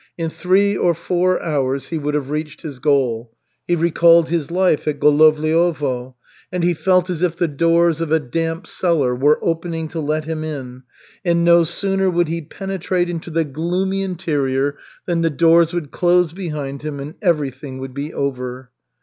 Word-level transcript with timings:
In 0.17 0.31
three 0.31 0.75
or 0.75 0.95
four 0.95 1.39
hours 1.43 1.89
he 1.89 1.99
would 1.99 2.15
have 2.15 2.31
reached 2.31 2.63
his 2.63 2.79
goal. 2.79 3.35
He 3.67 3.75
recalled 3.75 4.29
his 4.29 4.49
life 4.49 4.87
at 4.87 4.99
Golovliovo, 4.99 6.15
and 6.51 6.63
he 6.63 6.73
felt 6.73 7.07
as 7.11 7.21
if 7.21 7.35
the 7.35 7.47
doors 7.47 8.01
of 8.01 8.11
a 8.11 8.19
damp 8.19 8.65
cellar 8.65 9.13
were 9.13 9.37
opening 9.43 9.87
to 9.89 9.99
let 9.99 10.25
him 10.25 10.43
in, 10.43 10.81
and 11.23 11.45
no 11.45 11.63
sooner 11.63 12.09
would 12.09 12.29
he 12.29 12.41
penetrate 12.41 13.11
into 13.11 13.29
the 13.29 13.43
gloomy 13.45 14.01
interior 14.01 14.75
than 15.05 15.21
the 15.21 15.29
doors 15.29 15.71
would 15.71 15.91
close 15.91 16.33
behind 16.33 16.81
him 16.81 16.99
and 16.99 17.13
everything 17.21 17.77
would 17.77 17.93
be 17.93 18.11
over. 18.11 18.71